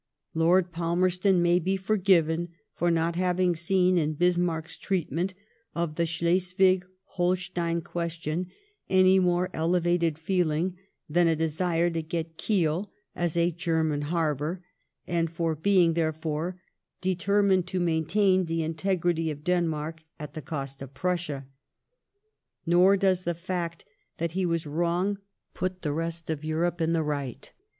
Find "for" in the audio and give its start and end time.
2.73-2.89, 15.29-15.53